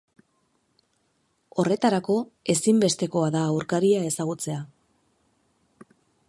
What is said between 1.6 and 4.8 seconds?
Horretarako ezinbestekoa da aurkaria ezagutzea.